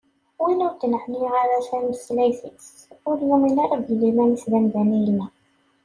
Win 0.41 0.63
ur 0.65 0.73
d-neɛni 0.73 1.27
ara 1.41 1.57
tameslayt-is, 1.67 2.67
ur 3.09 3.17
yumin 3.27 3.57
ara 3.63 3.75
belli 3.85 4.07
iman-is 4.11 4.45
d 4.51 4.53
amdan 4.57 4.89
i 4.97 4.99
yella. 5.05 5.27